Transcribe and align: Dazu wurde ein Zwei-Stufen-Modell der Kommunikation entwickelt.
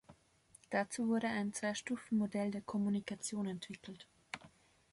Dazu 0.71 1.09
wurde 1.09 1.27
ein 1.27 1.53
Zwei-Stufen-Modell 1.53 2.49
der 2.49 2.61
Kommunikation 2.63 3.45
entwickelt. 3.45 4.07